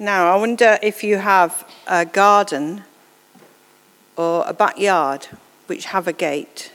Now, 0.00 0.32
I 0.32 0.36
wonder 0.36 0.78
if 0.80 1.02
you 1.02 1.16
have 1.16 1.68
a 1.88 2.06
garden 2.06 2.84
or 4.16 4.44
a 4.46 4.52
backyard 4.52 5.26
which 5.66 5.86
have 5.86 6.06
a 6.06 6.12
gate, 6.12 6.70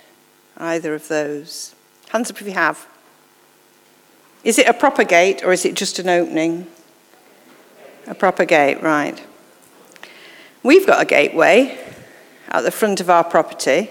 either 0.57 0.93
of 0.93 1.07
those. 1.07 1.73
Hands 2.09 2.29
up 2.29 2.41
if 2.41 2.45
you 2.45 2.51
have. 2.51 2.85
Is 4.43 4.59
it 4.59 4.67
a 4.67 4.73
proper 4.73 5.05
gate 5.05 5.41
or 5.41 5.53
is 5.53 5.63
it 5.63 5.75
just 5.75 5.99
an 5.99 6.09
opening? 6.09 6.67
A 8.07 8.13
proper 8.13 8.43
gate, 8.43 8.83
right. 8.83 9.25
We've 10.61 10.85
got 10.85 11.01
a 11.01 11.05
gateway 11.05 11.79
at 12.49 12.63
the 12.63 12.71
front 12.71 12.99
of 12.99 13.09
our 13.09 13.23
property. 13.23 13.89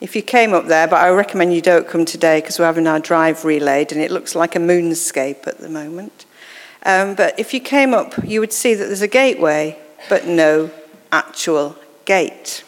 If 0.00 0.16
you 0.16 0.22
came 0.22 0.54
up 0.54 0.66
there, 0.66 0.88
but 0.88 0.96
I 0.96 1.10
recommend 1.10 1.54
you 1.54 1.62
don't 1.62 1.86
come 1.86 2.04
today 2.04 2.40
because 2.40 2.58
we're 2.58 2.64
having 2.64 2.88
our 2.88 2.98
drive 2.98 3.44
relayed 3.44 3.92
and 3.92 4.00
it 4.00 4.10
looks 4.10 4.34
like 4.34 4.56
a 4.56 4.58
moonscape 4.58 5.46
at 5.46 5.58
the 5.58 5.68
moment. 5.68 6.26
Um, 6.84 7.14
but 7.14 7.38
if 7.38 7.52
you 7.52 7.60
came 7.60 7.92
up, 7.92 8.14
you 8.24 8.40
would 8.40 8.52
see 8.52 8.74
that 8.74 8.86
there's 8.86 9.02
a 9.02 9.08
gateway, 9.08 9.78
but 10.08 10.26
no 10.26 10.70
actual 11.12 11.76
gate. 12.04 12.64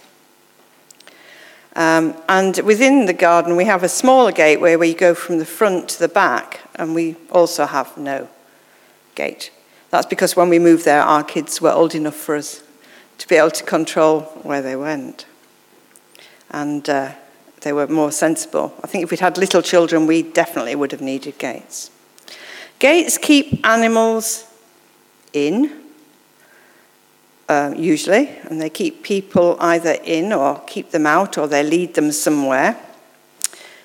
Um, 1.74 2.14
and 2.28 2.58
within 2.58 3.06
the 3.06 3.14
garden, 3.14 3.56
we 3.56 3.64
have 3.64 3.82
a 3.82 3.88
smaller 3.88 4.32
gateway 4.32 4.76
where 4.76 4.88
you 4.88 4.94
go 4.94 5.14
from 5.14 5.38
the 5.38 5.46
front 5.46 5.88
to 5.90 5.98
the 5.98 6.08
back, 6.08 6.60
and 6.74 6.94
we 6.94 7.16
also 7.30 7.64
have 7.64 7.96
no 7.96 8.28
gate. 9.14 9.50
That's 9.90 10.06
because 10.06 10.36
when 10.36 10.48
we 10.48 10.58
moved 10.58 10.84
there, 10.84 11.02
our 11.02 11.24
kids 11.24 11.60
were 11.60 11.70
old 11.70 11.94
enough 11.94 12.16
for 12.16 12.36
us 12.36 12.62
to 13.18 13.28
be 13.28 13.36
able 13.36 13.50
to 13.50 13.64
control 13.64 14.22
where 14.42 14.62
they 14.62 14.76
went. 14.76 15.26
And 16.50 16.88
uh, 16.88 17.12
they 17.62 17.72
were 17.72 17.86
more 17.86 18.12
sensible. 18.12 18.74
I 18.82 18.86
think 18.86 19.04
if 19.04 19.10
we'd 19.10 19.20
had 19.20 19.38
little 19.38 19.62
children, 19.62 20.06
we 20.06 20.22
definitely 20.22 20.74
would 20.74 20.92
have 20.92 21.00
needed 21.00 21.38
gates. 21.38 21.90
Gates 22.82 23.16
keep 23.16 23.64
animals 23.64 24.44
in, 25.32 25.70
uh, 27.48 27.72
usually, 27.76 28.28
and 28.42 28.60
they 28.60 28.70
keep 28.70 29.04
people 29.04 29.56
either 29.60 29.92
in 30.02 30.32
or 30.32 30.58
keep 30.66 30.90
them 30.90 31.06
out 31.06 31.38
or 31.38 31.46
they 31.46 31.62
lead 31.62 31.94
them 31.94 32.10
somewhere. 32.10 32.76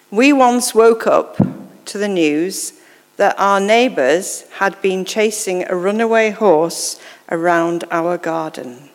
We 0.09 0.33
once 0.33 0.73
woke 0.73 1.05
up 1.05 1.38
to 1.86 1.99
the 1.99 2.08
news 2.08 2.73
that 3.17 3.36
our 3.38 3.59
neighbours 3.59 4.49
had 4.53 4.81
been 4.81 5.05
chasing 5.05 5.64
a 5.69 5.75
runaway 5.75 6.31
horse 6.31 6.99
around 7.30 7.83
our 7.91 8.17
garden. 8.17 8.89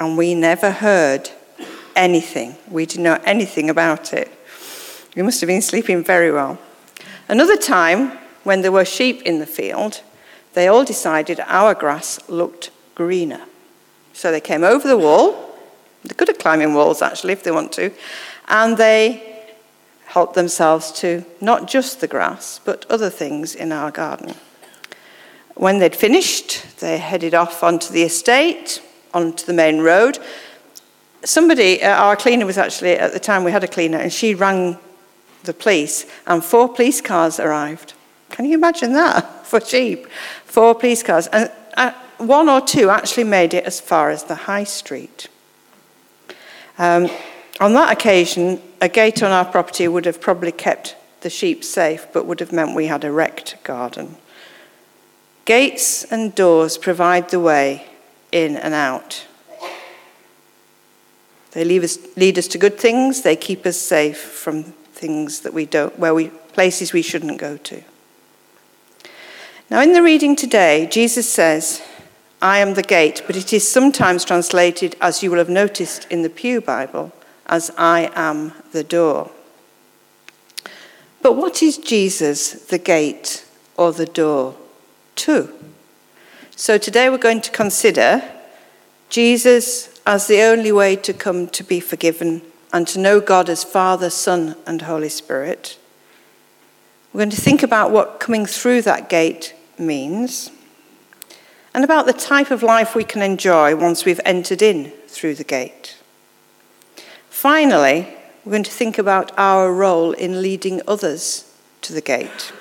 And 0.00 0.16
we 0.16 0.34
never 0.34 0.70
heard 0.70 1.28
anything. 1.94 2.56
We 2.70 2.86
didn't 2.86 3.04
know 3.04 3.20
anything 3.26 3.68
about 3.68 4.14
it. 4.14 4.32
We 5.14 5.20
must 5.20 5.42
have 5.42 5.48
been 5.48 5.60
sleeping 5.60 6.02
very 6.02 6.32
well. 6.32 6.58
Another 7.28 7.58
time, 7.58 8.20
when 8.44 8.62
there 8.62 8.72
were 8.72 8.84
sheep 8.84 9.22
in 9.22 9.40
the 9.40 9.46
field, 9.46 10.02
they 10.52 10.68
all 10.68 10.84
decided 10.84 11.40
our 11.40 11.74
grass 11.74 12.20
looked 12.28 12.70
greener. 12.94 13.40
So 14.12 14.30
they 14.30 14.40
came 14.40 14.62
over 14.62 14.86
the 14.86 14.96
wall. 14.96 15.58
They're 16.04 16.14
good 16.14 16.28
at 16.28 16.38
climbing 16.38 16.74
walls, 16.74 17.02
actually, 17.02 17.32
if 17.32 17.42
they 17.42 17.50
want 17.50 17.72
to. 17.72 17.90
And 18.48 18.76
they 18.76 19.34
helped 20.04 20.34
themselves 20.34 20.92
to 20.92 21.24
not 21.40 21.66
just 21.66 22.00
the 22.00 22.06
grass, 22.06 22.60
but 22.64 22.86
other 22.88 23.10
things 23.10 23.54
in 23.54 23.72
our 23.72 23.90
garden. 23.90 24.34
When 25.56 25.78
they'd 25.78 25.96
finished, 25.96 26.78
they 26.80 26.98
headed 26.98 27.34
off 27.34 27.62
onto 27.62 27.92
the 27.92 28.02
estate, 28.02 28.82
onto 29.12 29.46
the 29.46 29.52
main 29.52 29.80
road. 29.80 30.18
Somebody, 31.24 31.82
uh, 31.82 31.96
our 31.96 32.16
cleaner 32.16 32.46
was 32.46 32.58
actually, 32.58 32.92
at 32.92 33.12
the 33.12 33.20
time 33.20 33.44
we 33.44 33.50
had 33.50 33.64
a 33.64 33.68
cleaner, 33.68 33.98
and 33.98 34.12
she 34.12 34.34
rang 34.34 34.78
the 35.44 35.54
police, 35.54 36.06
and 36.26 36.44
four 36.44 36.68
police 36.68 37.00
cars 37.00 37.40
arrived. 37.40 37.94
Can 38.34 38.46
you 38.46 38.54
imagine 38.54 38.94
that 38.94 39.20
for 39.46 39.60
sheep? 39.60 40.08
Four 40.44 40.74
police 40.74 41.04
cars. 41.04 41.28
And 41.28 41.52
uh, 41.76 41.92
one 42.18 42.48
or 42.48 42.60
two 42.60 42.90
actually 42.90 43.22
made 43.22 43.54
it 43.54 43.64
as 43.64 43.80
far 43.80 44.10
as 44.10 44.24
the 44.24 44.34
high 44.34 44.64
street. 44.64 45.28
Um, 46.76 47.08
on 47.60 47.74
that 47.74 47.92
occasion, 47.92 48.60
a 48.80 48.88
gate 48.88 49.22
on 49.22 49.30
our 49.30 49.44
property 49.44 49.86
would 49.86 50.04
have 50.04 50.20
probably 50.20 50.50
kept 50.50 50.96
the 51.20 51.30
sheep 51.30 51.62
safe, 51.62 52.08
but 52.12 52.26
would 52.26 52.40
have 52.40 52.50
meant 52.50 52.74
we 52.74 52.86
had 52.86 53.04
a 53.04 53.12
wrecked 53.12 53.62
garden. 53.62 54.16
Gates 55.44 56.02
and 56.02 56.34
doors 56.34 56.76
provide 56.76 57.28
the 57.28 57.38
way 57.38 57.86
in 58.32 58.56
and 58.56 58.74
out. 58.74 59.28
They 61.52 61.78
us, 61.78 61.98
lead 62.16 62.36
us 62.36 62.48
to 62.48 62.58
good 62.58 62.80
things, 62.80 63.22
they 63.22 63.36
keep 63.36 63.64
us 63.64 63.76
safe 63.76 64.20
from 64.20 64.64
things 64.64 65.42
that 65.42 65.54
we 65.54 65.66
don't, 65.66 65.96
where 66.00 66.12
we, 66.12 66.30
places 66.30 66.92
we 66.92 67.02
shouldn't 67.02 67.38
go 67.38 67.56
to. 67.58 67.84
Now, 69.74 69.80
in 69.80 69.92
the 69.92 70.04
reading 70.04 70.36
today, 70.36 70.86
Jesus 70.88 71.28
says, 71.28 71.82
I 72.40 72.58
am 72.58 72.74
the 72.74 72.82
gate, 72.82 73.24
but 73.26 73.34
it 73.34 73.52
is 73.52 73.68
sometimes 73.68 74.24
translated, 74.24 74.94
as 75.00 75.20
you 75.20 75.32
will 75.32 75.38
have 75.38 75.48
noticed 75.48 76.06
in 76.10 76.22
the 76.22 76.30
Pew 76.30 76.60
Bible, 76.60 77.10
as 77.46 77.72
I 77.76 78.12
am 78.14 78.52
the 78.70 78.84
door. 78.84 79.32
But 81.22 81.32
what 81.32 81.60
is 81.60 81.76
Jesus 81.76 82.52
the 82.52 82.78
gate 82.78 83.44
or 83.76 83.90
the 83.90 84.06
door 84.06 84.54
to? 85.16 85.52
So 86.54 86.78
today 86.78 87.10
we're 87.10 87.18
going 87.18 87.40
to 87.40 87.50
consider 87.50 88.22
Jesus 89.08 90.00
as 90.06 90.28
the 90.28 90.40
only 90.42 90.70
way 90.70 90.94
to 90.94 91.12
come 91.12 91.48
to 91.48 91.64
be 91.64 91.80
forgiven 91.80 92.42
and 92.72 92.86
to 92.86 93.00
know 93.00 93.20
God 93.20 93.50
as 93.50 93.64
Father, 93.64 94.08
Son, 94.08 94.54
and 94.68 94.82
Holy 94.82 95.08
Spirit. 95.08 95.78
We're 97.12 97.18
going 97.18 97.30
to 97.30 97.36
think 97.36 97.64
about 97.64 97.90
what 97.90 98.20
coming 98.20 98.46
through 98.46 98.82
that 98.82 99.08
gate 99.08 99.52
means 99.78 100.50
and 101.74 101.82
about 101.82 102.06
the 102.06 102.12
type 102.12 102.52
of 102.52 102.62
life 102.62 102.94
we 102.94 103.04
can 103.04 103.20
enjoy 103.20 103.74
once 103.74 104.04
we've 104.04 104.20
entered 104.24 104.62
in 104.62 104.92
through 105.08 105.34
the 105.34 105.44
gate. 105.44 105.96
Finally, 107.28 108.08
we're 108.44 108.52
going 108.52 108.62
to 108.62 108.70
think 108.70 108.96
about 108.96 109.32
our 109.36 109.72
role 109.72 110.12
in 110.12 110.40
leading 110.40 110.80
others 110.86 111.52
to 111.82 111.92
the 111.92 112.00
gate. 112.00 112.52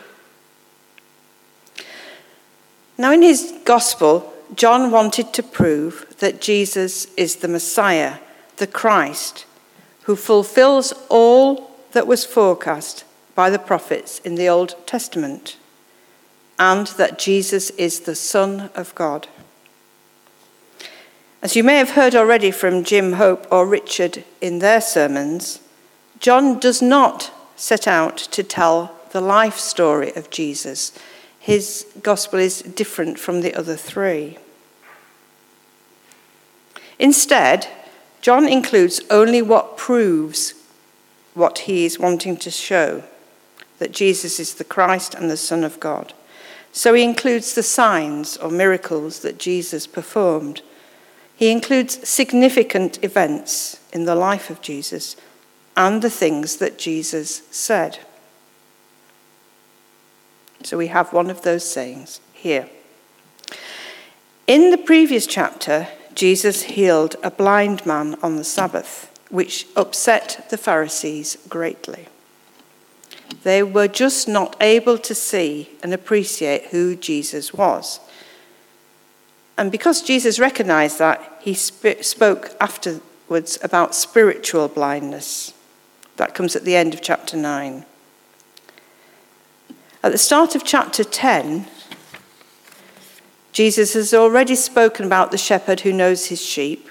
Now, 2.97 3.11
in 3.11 3.21
his 3.21 3.53
gospel, 3.65 4.33
John 4.55 4.91
wanted 4.91 5.33
to 5.33 5.43
prove 5.43 6.15
that 6.19 6.41
Jesus 6.41 7.05
is 7.15 7.37
the 7.37 7.47
Messiah, 7.47 8.17
the 8.57 8.67
Christ, 8.67 9.45
who 10.03 10.15
fulfills 10.15 10.93
all 11.09 11.71
that 11.91 12.07
was 12.07 12.25
forecast 12.25 13.03
by 13.35 13.49
the 13.49 13.59
prophets 13.59 14.19
in 14.19 14.35
the 14.35 14.47
Old 14.47 14.75
Testament, 14.85 15.57
and 16.59 16.87
that 16.87 17.19
Jesus 17.19 17.69
is 17.71 18.01
the 18.01 18.15
Son 18.15 18.69
of 18.75 18.93
God. 18.95 19.27
As 21.41 21.55
you 21.55 21.63
may 21.63 21.77
have 21.77 21.91
heard 21.91 22.15
already 22.15 22.51
from 22.51 22.83
Jim 22.83 23.13
Hope 23.13 23.45
or 23.51 23.67
Richard 23.67 24.23
in 24.39 24.59
their 24.59 24.79
sermons, 24.79 25.59
John 26.19 26.57
does 26.59 26.81
not 26.81 27.31
set 27.55 27.87
out 27.87 28.17
to 28.17 28.43
tell 28.43 28.95
the 29.11 29.21
life 29.21 29.57
story 29.57 30.13
of 30.15 30.29
Jesus. 30.29 30.97
His 31.39 31.85
gospel 32.01 32.39
is 32.39 32.61
different 32.61 33.19
from 33.19 33.41
the 33.41 33.53
other 33.53 33.75
three. 33.75 34.37
Instead, 36.97 37.67
John 38.21 38.47
includes 38.47 39.01
only 39.09 39.41
what 39.41 39.75
proves 39.75 40.53
what 41.33 41.59
he 41.59 41.83
is 41.83 41.99
wanting 41.99 42.37
to 42.37 42.49
show 42.51 43.03
that 43.79 43.91
Jesus 43.91 44.39
is 44.39 44.53
the 44.53 44.63
Christ 44.63 45.13
and 45.13 45.29
the 45.29 45.35
Son 45.35 45.65
of 45.65 45.79
God. 45.81 46.13
So 46.73 46.95
he 46.95 47.03
includes 47.03 47.53
the 47.53 47.63
signs 47.63 48.35
or 48.35 48.49
miracles 48.49 49.19
that 49.19 49.37
Jesus 49.37 49.85
performed. 49.85 50.63
He 51.35 51.51
includes 51.51 52.07
significant 52.07 53.01
events 53.03 53.79
in 53.93 54.05
the 54.05 54.15
life 54.15 54.49
of 54.49 54.61
Jesus 54.61 55.15
and 55.77 56.01
the 56.01 56.09
things 56.09 56.57
that 56.57 56.79
Jesus 56.79 57.43
said. 57.51 57.99
So 60.63 60.77
we 60.77 60.87
have 60.87 61.13
one 61.13 61.29
of 61.29 61.43
those 61.43 61.69
sayings 61.69 62.19
here. 62.33 62.67
In 64.47 64.71
the 64.71 64.77
previous 64.77 65.27
chapter, 65.27 65.87
Jesus 66.15 66.63
healed 66.63 67.15
a 67.21 67.29
blind 67.29 67.85
man 67.85 68.15
on 68.23 68.37
the 68.37 68.43
Sabbath, 68.43 69.11
which 69.29 69.67
upset 69.75 70.47
the 70.49 70.57
Pharisees 70.57 71.37
greatly. 71.49 72.07
They 73.41 73.63
were 73.63 73.87
just 73.87 74.27
not 74.27 74.55
able 74.61 74.97
to 74.99 75.15
see 75.15 75.69
and 75.81 75.93
appreciate 75.93 76.67
who 76.67 76.95
Jesus 76.95 77.53
was. 77.53 77.99
And 79.57 79.71
because 79.71 80.01
Jesus 80.01 80.39
recognized 80.39 80.99
that, 80.99 81.39
he 81.41 81.53
sp- 81.53 82.01
spoke 82.01 82.55
afterwards 82.59 83.59
about 83.63 83.95
spiritual 83.95 84.67
blindness. 84.67 85.53
That 86.17 86.35
comes 86.35 86.55
at 86.55 86.63
the 86.63 86.75
end 86.75 86.93
of 86.93 87.01
chapter 87.01 87.35
9. 87.35 87.85
At 90.03 90.11
the 90.11 90.17
start 90.17 90.55
of 90.55 90.63
chapter 90.63 91.03
10, 91.03 91.67
Jesus 93.53 93.93
has 93.93 94.13
already 94.13 94.55
spoken 94.55 95.05
about 95.05 95.31
the 95.31 95.37
shepherd 95.37 95.81
who 95.81 95.93
knows 95.93 96.25
his 96.25 96.43
sheep 96.43 96.89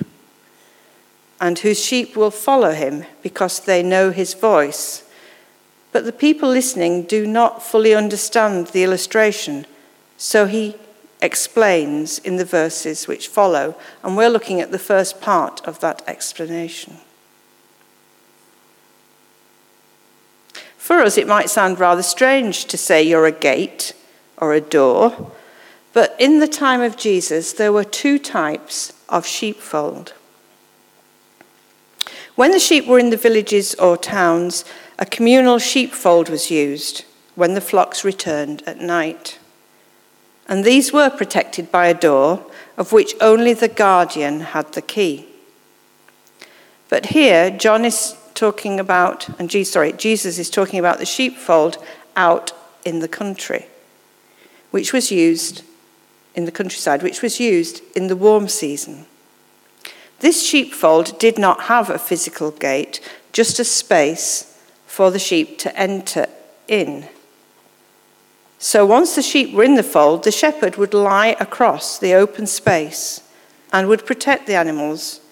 and 1.41 1.59
whose 1.59 1.85
sheep 1.85 2.17
will 2.17 2.31
follow 2.31 2.71
him 2.71 3.05
because 3.21 3.61
they 3.61 3.83
know 3.83 4.13
his 4.13 4.33
voice. 4.33 5.03
But 5.93 6.07
the 6.07 6.13
people 6.13 6.49
listening 6.49 7.03
do 7.03 7.27
not 7.27 7.63
fully 7.63 7.95
understand 7.95 8.69
the 8.69 8.83
illustration, 8.83 9.67
so 10.17 10.47
he 10.47 10.77
explains 11.21 12.19
in 12.19 12.37
the 12.37 12.45
verses 12.45 13.07
which 13.07 13.29
follow, 13.29 13.77
and 14.03 14.17
we're 14.17 14.31
looking 14.31 14.61
at 14.61 14.73
the 14.73 14.79
first 14.79 15.21
part 15.21 15.61
of 15.67 15.79
that 15.81 16.03
explanation. 16.07 16.97
For 20.77 20.99
us, 21.01 21.17
it 21.17 21.29
might 21.29 21.49
sound 21.49 21.79
rather 21.79 22.03
strange 22.03 22.65
to 22.65 22.77
say 22.77 23.03
you're 23.03 23.27
a 23.27 23.33
gate 23.33 23.93
or 24.39 24.53
a 24.53 24.61
door, 24.61 25.31
but 25.93 26.17
in 26.19 26.41
the 26.41 26.49
time 26.49 26.81
of 26.81 26.97
Jesus, 26.97 27.53
there 27.53 27.73
were 27.73 27.85
two 27.85 28.19
types 28.19 28.93
of 29.09 29.27
sheepfold. 29.27 30.15
When 32.35 32.51
the 32.51 32.59
sheep 32.59 32.87
were 32.87 32.99
in 32.99 33.11
the 33.11 33.17
villages 33.17 33.75
or 33.77 33.97
towns, 33.97 34.65
a 34.99 35.07
communal 35.07 35.59
sheepfold 35.59 36.29
was 36.29 36.51
used 36.51 37.05
when 37.35 37.55
the 37.55 37.61
flocks 37.61 38.05
returned 38.05 38.63
at 38.67 38.81
night. 38.81 39.39
And 40.47 40.65
these 40.65 40.93
were 40.93 41.11
protected 41.11 41.71
by 41.71 41.87
a 41.87 41.95
door 41.95 42.47
of 42.77 42.93
which 42.93 43.15
only 43.21 43.55
the 43.55 43.69
guardian 43.69 44.41
had 44.41 44.73
the 44.73 44.83
key. 44.83 45.27
But 46.89 47.07
here, 47.07 47.51
John 47.51 47.85
is 47.85 48.17
talking 48.35 48.79
about, 48.79 49.29
and 49.39 49.49
Jesus, 49.49 49.73
sorry, 49.73 49.93
Jesus 49.93 50.39
is 50.39 50.51
talking 50.51 50.79
about 50.79 50.99
the 50.99 51.07
sheepfold 51.07 51.79
out 52.17 52.53
in 52.85 53.01
the 53.01 53.09
country, 53.09 53.67
which 54.71 54.93
was 54.93 55.11
used 55.11 55.63
in 56.35 56.45
the 56.45 56.53
countryside, 56.53 57.03
which 57.03 57.23
was 57.23 57.41
used 57.41 57.83
in 57.97 58.09
the 58.09 58.17
warm 58.17 58.49
season. 58.49 59.07
This 60.21 60.47
sheepfold 60.47 61.19
did 61.19 61.39
not 61.39 61.63
have 61.63 61.91
a 61.91 61.99
physical 61.99 62.51
gate, 62.51 63.01
just 63.33 63.59
a 63.59 63.65
space 63.65 64.52
for 64.93 65.11
the 65.11 65.19
sheep 65.19 65.59
to 65.59 65.75
enter 65.75 66.27
in. 66.69 67.09
So 68.59 68.85
once 68.85 69.15
the 69.15 69.23
sheep 69.23 69.55
were 69.55 69.65
in 69.65 69.77
the 69.77 69.83
fold, 69.83 70.23
the 70.23 70.31
shepherd 70.31 70.77
would 70.77 70.93
lie 70.93 71.35
across 71.41 71.99
the 71.99 72.13
open 72.13 72.47
space 72.47 73.23
and 73.73 73.89
would 73.89 74.05
protect 74.05 74.47
the 74.47 74.55
animals, 74.55 75.23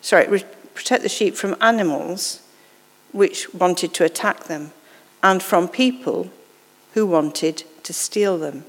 sorry, 0.00 0.42
protect 0.72 1.02
the 1.02 1.10
sheep 1.10 1.34
from 1.34 1.54
animals 1.60 2.40
which 3.12 3.52
wanted 3.52 3.92
to 3.92 4.06
attack 4.06 4.44
them 4.44 4.72
and 5.22 5.42
from 5.42 5.68
people 5.68 6.30
who 6.94 7.04
wanted 7.04 7.64
to 7.82 7.92
steal 7.92 8.38
them. 8.38 8.64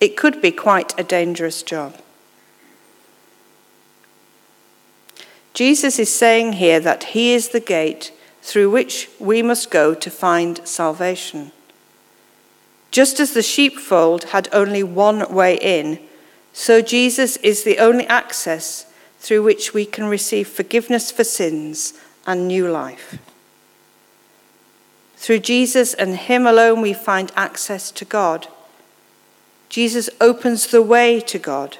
It 0.00 0.16
could 0.16 0.40
be 0.40 0.52
quite 0.52 0.98
a 0.98 1.04
dangerous 1.04 1.62
job. 1.62 2.00
Jesus 5.52 5.98
is 5.98 6.08
saying 6.12 6.54
here 6.54 6.80
that 6.80 7.04
he 7.12 7.34
is 7.34 7.50
the 7.50 7.60
gate 7.60 8.10
through 8.42 8.70
which 8.70 9.08
we 9.18 9.42
must 9.42 9.70
go 9.70 9.94
to 9.94 10.10
find 10.10 10.66
salvation. 10.66 11.52
Just 12.90 13.20
as 13.20 13.32
the 13.32 13.42
sheepfold 13.42 14.24
had 14.24 14.48
only 14.52 14.82
one 14.82 15.32
way 15.32 15.56
in, 15.60 15.98
so 16.52 16.80
Jesus 16.80 17.36
is 17.38 17.62
the 17.62 17.78
only 17.78 18.06
access 18.06 18.86
through 19.20 19.42
which 19.42 19.74
we 19.74 19.84
can 19.84 20.06
receive 20.06 20.48
forgiveness 20.48 21.10
for 21.10 21.24
sins 21.24 21.94
and 22.26 22.48
new 22.48 22.70
life. 22.70 23.18
Through 25.16 25.40
Jesus 25.40 25.94
and 25.94 26.16
Him 26.16 26.46
alone, 26.46 26.80
we 26.80 26.92
find 26.94 27.32
access 27.36 27.90
to 27.90 28.04
God. 28.04 28.46
Jesus 29.68 30.08
opens 30.20 30.68
the 30.68 30.82
way 30.82 31.20
to 31.20 31.38
God. 31.38 31.78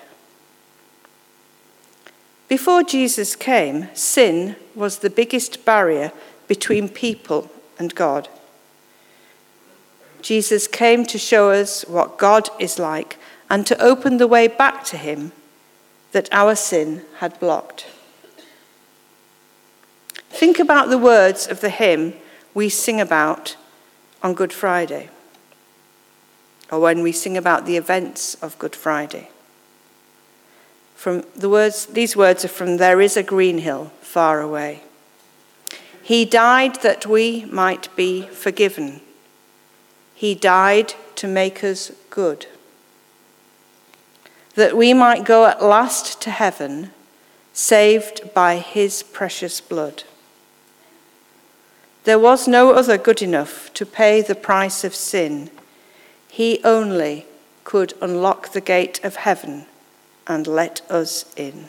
Before 2.49 2.83
Jesus 2.83 3.37
came, 3.37 3.89
sin 3.95 4.57
was 4.75 4.99
the 4.99 5.11
biggest 5.11 5.65
barrier 5.65 6.13
between 6.49 6.89
people 6.89 7.51
and 7.79 7.95
God. 7.95 8.29
Jesus 10.23 10.67
came 10.67 11.07
to 11.07 11.19
show 11.19 11.51
us 11.51 11.85
what 11.87 12.19
God 12.19 12.49
is 12.59 12.79
like 12.79 13.19
and 13.49 13.67
to 13.67 13.81
open 13.81 14.17
the 14.17 14.27
way 14.27 14.49
back 14.49 14.85
to 14.87 14.97
Him 14.97 15.33
that 16.13 16.29
our 16.33 16.57
sin 16.57 17.03
had 17.19 17.39
blocked. 17.39 17.87
Think 20.31 20.59
about 20.59 20.89
the 20.89 20.99
words 20.99 21.47
of 21.47 21.61
the 21.61 21.71
hymn 21.71 22.15
we 22.55 22.69
sing 22.69 23.01
about 23.01 23.57
on 24.23 24.35
Good 24.35 24.53
Friday, 24.53 25.11
or 26.71 26.81
when 26.81 27.03
we 27.03 27.13
sing 27.13 27.37
about 27.37 27.67
the 27.67 27.77
events 27.77 28.35
of 28.37 28.59
Good 28.59 28.75
Friday. 28.75 29.31
From 30.95 31.25
the 31.37 31.49
words, 31.49 31.87
these 31.87 32.17
words 32.17 32.45
are 32.45 32.49
from 32.49 32.77
There 32.77 33.01
is 33.01 33.17
a 33.17 33.23
green 33.23 33.59
hill 33.59 33.93
far 34.01 34.41
away. 34.41 34.83
He 36.09 36.25
died 36.25 36.77
that 36.77 37.05
we 37.05 37.45
might 37.51 37.95
be 37.95 38.23
forgiven. 38.29 39.03
He 40.15 40.35
died 40.35 40.95
to 41.17 41.29
make 41.29 41.63
us 41.63 41.93
good. 42.09 42.47
That 44.55 44.75
we 44.75 44.95
might 44.95 45.27
go 45.27 45.45
at 45.45 45.63
last 45.63 46.23
to 46.23 46.31
heaven, 46.31 46.93
saved 47.53 48.33
by 48.33 48.57
his 48.57 49.03
precious 49.03 49.61
blood. 49.61 50.05
There 52.05 52.19
was 52.19 52.49
no 52.49 52.73
other 52.73 52.97
good 52.97 53.21
enough 53.21 53.71
to 53.75 53.85
pay 53.85 54.23
the 54.23 54.35
price 54.35 54.85
of 54.85 54.95
sin. 54.95 55.51
He 56.31 56.59
only 56.65 57.27
could 57.65 57.93
unlock 58.01 58.53
the 58.53 58.63
gate 58.63 58.99
of 59.05 59.17
heaven 59.17 59.67
and 60.27 60.47
let 60.47 60.81
us 60.91 61.27
in. 61.37 61.69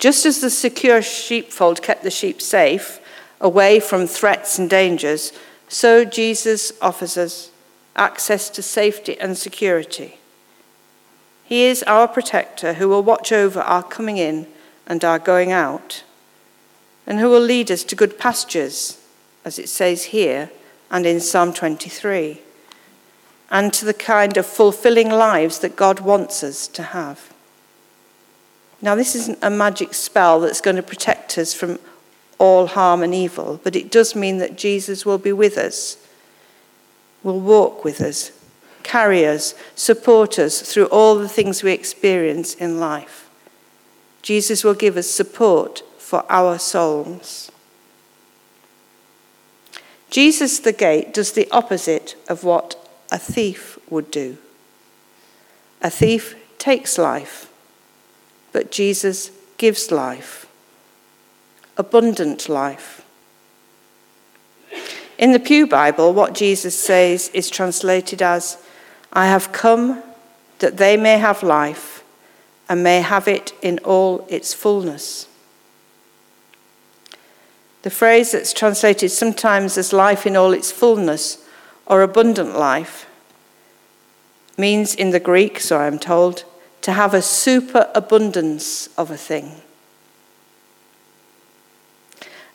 Just 0.00 0.26
as 0.26 0.40
the 0.40 0.50
secure 0.50 1.02
sheepfold 1.02 1.82
kept 1.82 2.02
the 2.02 2.10
sheep 2.10 2.42
safe, 2.42 3.00
away 3.40 3.78
from 3.80 4.06
threats 4.06 4.58
and 4.58 4.68
dangers, 4.68 5.32
so 5.68 6.04
Jesus 6.04 6.72
offers 6.80 7.16
us 7.16 7.50
access 7.94 8.50
to 8.50 8.62
safety 8.62 9.18
and 9.20 9.36
security. 9.36 10.18
He 11.44 11.64
is 11.64 11.82
our 11.84 12.08
protector 12.08 12.74
who 12.74 12.88
will 12.88 13.02
watch 13.02 13.30
over 13.30 13.60
our 13.60 13.82
coming 13.82 14.16
in 14.16 14.46
and 14.86 15.04
our 15.04 15.18
going 15.18 15.52
out 15.52 16.02
and 17.06 17.18
who 17.18 17.28
will 17.28 17.40
lead 17.40 17.70
us 17.70 17.82
to 17.84 17.96
good 17.96 18.18
pastures, 18.18 18.98
as 19.44 19.58
it 19.58 19.68
says 19.68 20.04
here 20.04 20.50
and 20.90 21.04
in 21.04 21.20
Psalm 21.20 21.52
23, 21.52 22.40
and 23.50 23.72
to 23.72 23.84
the 23.84 23.94
kind 23.94 24.36
of 24.36 24.46
fulfilling 24.46 25.10
lives 25.10 25.58
that 25.58 25.76
God 25.76 26.00
wants 26.00 26.42
us 26.42 26.68
to 26.68 26.82
have. 26.82 27.32
Now, 28.82 28.94
this 28.94 29.14
isn't 29.14 29.38
a 29.42 29.50
magic 29.50 29.94
spell 29.94 30.40
that's 30.40 30.60
going 30.60 30.76
to 30.76 30.82
protect 30.82 31.36
us 31.36 31.52
from 31.52 31.78
all 32.38 32.66
harm 32.66 33.02
and 33.02 33.14
evil, 33.14 33.60
but 33.62 33.76
it 33.76 33.90
does 33.90 34.14
mean 34.14 34.38
that 34.38 34.56
Jesus 34.56 35.04
will 35.04 35.18
be 35.18 35.32
with 35.32 35.58
us, 35.58 35.98
will 37.22 37.40
walk 37.40 37.84
with 37.84 38.00
us, 38.00 38.32
carry 38.82 39.26
us, 39.26 39.54
support 39.74 40.38
us 40.38 40.62
through 40.62 40.86
all 40.86 41.16
the 41.16 41.28
things 41.28 41.62
we 41.62 41.72
experience 41.72 42.54
in 42.54 42.80
life. 42.80 43.28
Jesus 44.22 44.64
will 44.64 44.74
give 44.74 44.96
us 44.96 45.10
support 45.10 45.82
for 45.98 46.24
our 46.30 46.58
souls. 46.58 47.52
Jesus 50.08 50.58
the 50.58 50.72
gate 50.72 51.14
does 51.14 51.32
the 51.32 51.48
opposite 51.50 52.16
of 52.28 52.42
what 52.42 52.76
a 53.12 53.18
thief 53.18 53.78
would 53.90 54.10
do. 54.10 54.38
A 55.82 55.90
thief 55.90 56.36
takes 56.58 56.98
life, 56.98 57.49
but 58.52 58.70
Jesus 58.70 59.30
gives 59.56 59.90
life, 59.90 60.46
abundant 61.76 62.48
life. 62.48 63.04
In 65.18 65.32
the 65.32 65.38
Pew 65.38 65.66
Bible, 65.66 66.14
what 66.14 66.34
Jesus 66.34 66.78
says 66.78 67.28
is 67.34 67.50
translated 67.50 68.22
as, 68.22 68.56
I 69.12 69.26
have 69.26 69.52
come 69.52 70.02
that 70.60 70.78
they 70.78 70.96
may 70.96 71.18
have 71.18 71.42
life 71.42 72.02
and 72.68 72.82
may 72.82 73.00
have 73.00 73.28
it 73.28 73.52
in 73.60 73.78
all 73.80 74.24
its 74.28 74.54
fullness. 74.54 75.26
The 77.82 77.90
phrase 77.90 78.32
that's 78.32 78.52
translated 78.52 79.10
sometimes 79.10 79.76
as 79.76 79.92
life 79.92 80.26
in 80.26 80.36
all 80.36 80.52
its 80.52 80.70
fullness 80.70 81.44
or 81.86 82.02
abundant 82.02 82.56
life 82.56 83.06
means 84.56 84.94
in 84.94 85.10
the 85.10 85.20
Greek, 85.20 85.58
so 85.60 85.78
I'm 85.78 85.98
told, 85.98 86.44
to 86.82 86.92
have 86.92 87.14
a 87.14 87.22
superabundance 87.22 88.88
of 88.96 89.10
a 89.10 89.16
thing. 89.16 89.60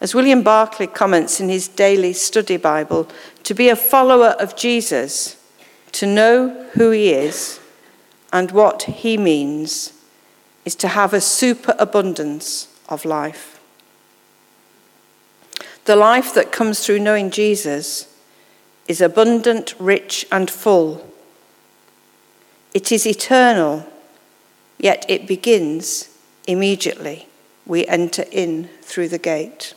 As 0.02 0.14
William 0.14 0.44
Barclay 0.44 0.88
comments 0.88 1.40
in 1.40 1.50
his 1.50 1.68
daily 1.68 2.14
study 2.14 2.58
Bible, 2.58 3.08
to 3.44 3.54
be 3.54 3.70
a 3.70 3.76
follower 3.76 4.36
of 4.40 4.56
Jesus, 4.56 5.38
to 5.94 6.06
know 6.06 6.68
who 6.74 6.92
he 6.92 7.12
is 7.12 7.60
and 8.34 8.52
what 8.52 8.84
he 8.84 9.18
means, 9.18 9.94
is 10.66 10.76
to 10.76 10.90
have 10.90 11.14
a 11.14 11.22
superabundance 11.22 12.68
of 12.90 13.06
life. 13.06 13.60
The 15.86 15.96
life 15.96 16.34
that 16.34 16.52
comes 16.52 16.86
through 16.86 17.00
knowing 17.00 17.30
Jesus 17.30 18.12
is 18.88 19.02
abundant, 19.02 19.76
rich, 19.80 20.26
and 20.32 20.50
full. 20.50 21.08
It 22.74 22.92
is 22.92 23.06
eternal, 23.08 23.88
yet 24.78 25.06
it 25.08 25.28
begins 25.28 26.10
immediately. 26.48 27.28
We 27.66 27.86
enter 27.88 28.26
in 28.32 28.70
through 28.82 29.10
the 29.10 29.18
gate. 29.18 29.74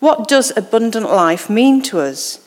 What 0.00 0.28
does 0.28 0.56
abundant 0.56 1.06
life 1.06 1.50
mean 1.50 1.82
to 1.82 2.00
us? 2.00 2.46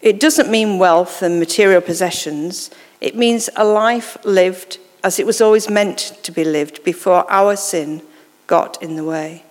It 0.00 0.20
doesn't 0.20 0.50
mean 0.50 0.78
wealth 0.78 1.22
and 1.22 1.38
material 1.38 1.80
possessions. 1.80 2.70
It 3.00 3.16
means 3.16 3.48
a 3.56 3.64
life 3.64 4.16
lived 4.24 4.78
as 5.02 5.18
it 5.18 5.26
was 5.26 5.40
always 5.40 5.68
meant 5.68 5.98
to 6.22 6.32
be 6.32 6.44
lived 6.44 6.82
before 6.84 7.30
our 7.30 7.56
sin 7.56 8.02
got 8.46 8.82
in 8.82 8.96
the 8.96 9.04
way. 9.04 9.44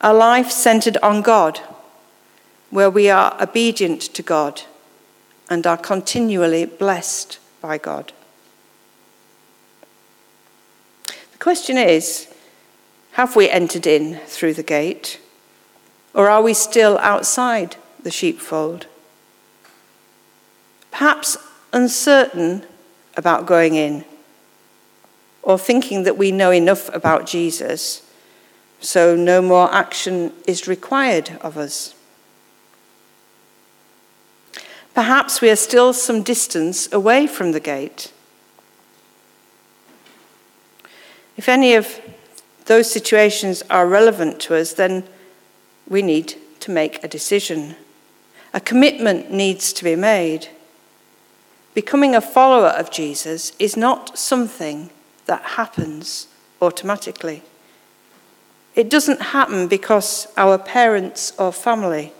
A 0.00 0.14
life 0.14 0.50
centered 0.50 0.96
on 1.02 1.20
God, 1.20 1.60
where 2.70 2.90
we 2.90 3.10
are 3.10 3.36
obedient 3.40 4.00
to 4.00 4.22
God 4.22 4.62
and 5.50 5.66
are 5.66 5.76
continually 5.76 6.64
blessed 6.64 7.38
by 7.60 7.76
God. 7.76 8.12
The 11.06 11.38
question 11.38 11.76
is 11.76 12.32
have 13.12 13.36
we 13.36 13.50
entered 13.50 13.86
in 13.86 14.20
through 14.26 14.54
the 14.54 14.62
gate, 14.62 15.20
or 16.14 16.30
are 16.30 16.40
we 16.40 16.54
still 16.54 16.96
outside 16.98 17.76
the 18.02 18.10
sheepfold? 18.10 18.86
perhaps 21.00 21.36
uncertain 21.72 22.62
about 23.16 23.46
going 23.46 23.74
in, 23.74 24.04
or 25.42 25.58
thinking 25.58 26.02
that 26.02 26.18
we 26.18 26.30
know 26.30 26.50
enough 26.50 26.94
about 26.94 27.26
Jesus, 27.26 28.02
so 28.80 29.16
no 29.16 29.40
more 29.40 29.72
action 29.72 30.32
is 30.46 30.68
required 30.68 31.38
of 31.40 31.56
us. 31.56 31.94
Perhaps 34.94 35.40
we 35.40 35.50
are 35.50 35.56
still 35.56 35.92
some 35.92 36.22
distance 36.22 36.92
away 36.92 37.26
from 37.26 37.52
the 37.52 37.60
gate. 37.60 38.12
If 41.36 41.48
any 41.48 41.74
of 41.74 42.00
those 42.66 42.90
situations 42.90 43.62
are 43.70 43.86
relevant 43.86 44.40
to 44.40 44.56
us, 44.56 44.74
then 44.74 45.04
we 45.88 46.02
need 46.02 46.34
to 46.60 46.70
make 46.70 47.02
a 47.02 47.08
decision. 47.08 47.76
A 48.52 48.60
commitment 48.60 49.30
needs 49.30 49.72
to 49.72 49.84
be 49.84 49.96
made. 49.96 50.48
Becoming 51.72 52.14
a 52.14 52.20
follower 52.20 52.68
of 52.68 52.90
Jesus 52.90 53.52
is 53.58 53.76
not 53.76 54.18
something 54.18 54.90
that 55.26 55.42
happens 55.42 56.26
automatically. 56.60 57.42
It 58.74 58.90
doesn't 58.90 59.20
happen 59.20 59.66
because 59.66 60.28
our 60.36 60.58
parents 60.58 61.32
or 61.38 61.52
family 61.52 62.12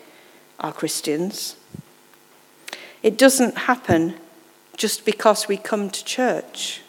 are 0.59 0.73
Christians. 0.73 1.57
It 3.03 3.17
doesn't 3.17 3.57
happen 3.59 4.15
just 4.77 5.05
because 5.05 5.49
we 5.49 5.57
come 5.57 5.91
to 5.91 6.05
church. 6.05 6.83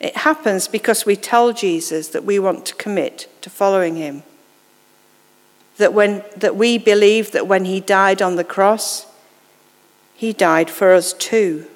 It 0.00 0.18
happens 0.18 0.68
because 0.68 1.04
we 1.04 1.16
tell 1.16 1.52
Jesus 1.52 2.08
that 2.08 2.24
we 2.24 2.38
want 2.38 2.64
to 2.66 2.74
commit 2.74 3.28
to 3.42 3.50
following 3.50 3.96
him. 3.96 4.22
That, 5.78 5.92
when, 5.92 6.24
that 6.36 6.56
we 6.56 6.78
believe 6.78 7.32
that 7.32 7.46
when 7.46 7.64
he 7.64 7.80
died 7.80 8.20
on 8.20 8.36
the 8.36 8.44
cross, 8.44 9.06
he 10.14 10.32
died 10.32 10.70
for 10.70 10.92
us 10.92 11.12
too. 11.12 11.66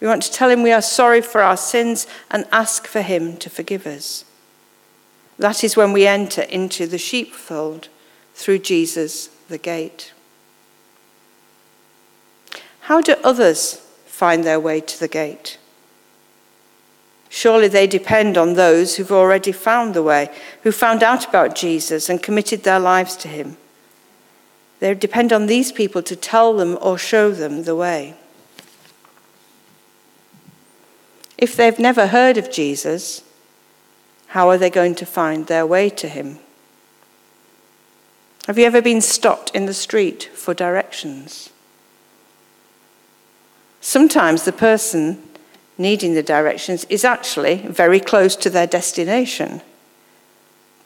We 0.00 0.06
want 0.06 0.22
to 0.22 0.32
tell 0.32 0.50
him 0.50 0.62
we 0.62 0.72
are 0.72 0.82
sorry 0.82 1.20
for 1.20 1.42
our 1.42 1.56
sins 1.56 2.06
and 2.30 2.46
ask 2.52 2.86
for 2.86 3.02
him 3.02 3.36
to 3.38 3.50
forgive 3.50 3.86
us. 3.86 4.24
That 5.38 5.64
is 5.64 5.76
when 5.76 5.92
we 5.92 6.06
enter 6.06 6.42
into 6.42 6.86
the 6.86 6.98
sheepfold 6.98 7.88
through 8.34 8.58
Jesus 8.60 9.28
the 9.48 9.58
gate. 9.58 10.12
How 12.88 13.02
do 13.02 13.16
others 13.22 13.74
find 14.06 14.44
their 14.44 14.58
way 14.58 14.80
to 14.80 14.98
the 14.98 15.08
gate? 15.08 15.58
Surely 17.28 17.68
they 17.68 17.86
depend 17.86 18.38
on 18.38 18.54
those 18.54 18.96
who've 18.96 19.12
already 19.12 19.52
found 19.52 19.92
the 19.92 20.02
way, 20.02 20.34
who 20.62 20.72
found 20.72 21.02
out 21.02 21.28
about 21.28 21.54
Jesus 21.54 22.08
and 22.08 22.22
committed 22.22 22.62
their 22.62 22.80
lives 22.80 23.14
to 23.16 23.28
him. 23.28 23.58
They 24.80 24.94
depend 24.94 25.34
on 25.34 25.48
these 25.48 25.70
people 25.70 26.02
to 26.02 26.16
tell 26.16 26.56
them 26.56 26.78
or 26.80 26.96
show 26.96 27.30
them 27.30 27.64
the 27.64 27.76
way. 27.76 28.14
If 31.36 31.54
they've 31.54 31.78
never 31.78 32.06
heard 32.06 32.38
of 32.38 32.50
Jesus, 32.50 33.22
how 34.28 34.48
are 34.48 34.56
they 34.56 34.70
going 34.70 34.94
to 34.94 35.04
find 35.04 35.46
their 35.46 35.66
way 35.66 35.90
to 35.90 36.08
him? 36.08 36.38
Have 38.46 38.56
you 38.56 38.64
ever 38.64 38.80
been 38.80 39.02
stopped 39.02 39.50
in 39.54 39.66
the 39.66 39.74
street 39.74 40.30
for 40.32 40.54
directions? 40.54 41.50
Sometimes 43.80 44.44
the 44.44 44.52
person 44.52 45.22
needing 45.76 46.14
the 46.14 46.22
directions 46.22 46.84
is 46.88 47.04
actually 47.04 47.56
very 47.68 48.00
close 48.00 48.34
to 48.36 48.50
their 48.50 48.66
destination 48.66 49.60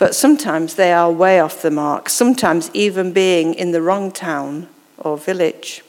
but 0.03 0.17
sometimes 0.17 0.75
they 0.75 0.93
are 0.93 1.13
way 1.13 1.39
off 1.39 1.63
the 1.63 1.71
mark, 1.71 2.09
sometimes 2.09 2.73
even 2.75 3.13
being 3.13 3.55
in 3.55 3.71
the 3.71 3.81
wrong 3.81 4.11
town 4.11 4.69
or 4.99 5.17
village. 5.17 5.85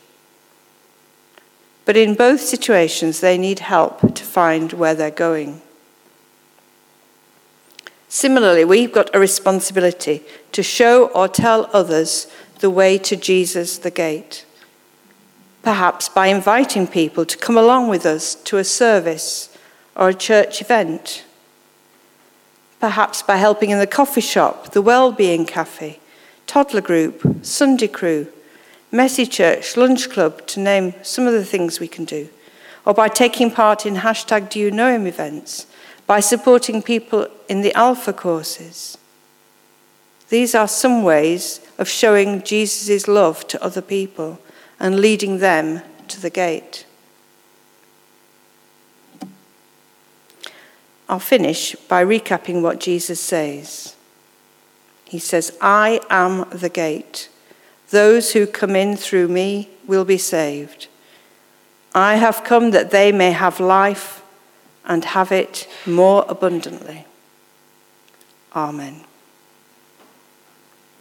But 1.85 1.97
in 1.97 2.13
both 2.13 2.39
situations, 2.39 3.21
they 3.21 3.39
need 3.39 3.57
help 3.57 4.13
to 4.13 4.23
find 4.23 4.71
where 4.73 4.93
they're 4.93 5.09
going. 5.09 5.63
Similarly, 8.07 8.63
we've 8.63 8.93
got 8.93 9.09
a 9.15 9.19
responsibility 9.19 10.21
to 10.51 10.61
show 10.61 11.07
or 11.07 11.27
tell 11.27 11.67
others 11.73 12.27
the 12.59 12.69
way 12.69 12.99
to 12.99 13.15
Jesus 13.15 13.79
the 13.79 13.89
gate. 13.89 14.45
Perhaps 15.63 16.09
by 16.09 16.27
inviting 16.27 16.87
people 16.87 17.25
to 17.25 17.37
come 17.37 17.57
along 17.57 17.87
with 17.87 18.05
us 18.05 18.35
to 18.35 18.57
a 18.57 18.65
service 18.65 19.57
or 19.95 20.09
a 20.09 20.13
church 20.13 20.61
event. 20.61 21.23
Perhaps 22.81 23.21
by 23.21 23.37
helping 23.37 23.69
in 23.69 23.79
the 23.79 23.87
coffee 23.87 24.19
shop, 24.19 24.73
the 24.73 24.81
well-being 24.81 25.45
cafe, 25.45 25.99
toddler 26.47 26.81
group, 26.81 27.45
Sunday 27.45 27.87
crew, 27.87 28.27
messy 28.91 29.25
church, 29.25 29.77
lunch 29.77 30.09
club, 30.09 30.45
to 30.47 30.59
name 30.59 30.93
some 31.01 31.27
of 31.27 31.33
the 31.33 31.45
things 31.45 31.79
we 31.79 31.87
can 31.87 32.03
do, 32.03 32.27
or 32.85 32.93
by 32.93 33.07
taking 33.07 33.49
part 33.49 33.85
in 33.85 33.95
hashtag 33.95 34.49
Do 34.49 34.59
You 34.59 34.69
Know 34.69 34.93
Him 34.93 35.07
events, 35.07 35.65
by 36.05 36.19
supporting 36.19 36.81
people 36.81 37.27
in 37.47 37.61
the 37.61 37.73
Alpha 37.73 38.11
courses. 38.11 38.97
These 40.27 40.53
are 40.53 40.67
some 40.67 41.03
ways 41.03 41.61
of 41.77 41.87
showing 41.87 42.43
Jesus' 42.43 43.07
love 43.07 43.47
to 43.47 43.63
other 43.63 43.81
people 43.81 44.39
and 44.83 44.99
leading 44.99 45.37
them 45.37 45.81
to 46.09 46.19
the 46.19 46.29
gate. 46.29 46.85
I'll 51.07 51.19
finish 51.19 51.73
by 51.87 52.03
recapping 52.03 52.61
what 52.61 52.81
Jesus 52.81 53.21
says. 53.21 53.95
He 55.05 55.19
says, 55.19 55.57
I 55.61 56.01
am 56.09 56.49
the 56.49 56.67
gate. 56.67 57.29
Those 57.91 58.33
who 58.33 58.45
come 58.45 58.75
in 58.75 58.97
through 58.97 59.29
me 59.29 59.69
will 59.87 60.03
be 60.03 60.17
saved. 60.17 60.87
I 61.95 62.15
have 62.15 62.43
come 62.43 62.71
that 62.71 62.91
they 62.91 63.13
may 63.13 63.31
have 63.31 63.61
life 63.61 64.21
and 64.83 65.05
have 65.05 65.31
it 65.31 65.65
more 65.85 66.25
abundantly. 66.27 67.05
Amen. 68.53 69.05